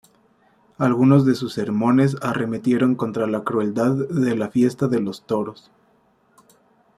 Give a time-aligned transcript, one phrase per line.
[0.79, 5.69] Algunos de sus sermones arremetieron contra la crueldad de la fiesta de los toros.